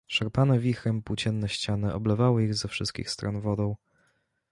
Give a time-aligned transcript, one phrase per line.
[0.09, 3.75] Szarpane wichrem płócienne ściany oblewały ich ze wszystkich stron wodą.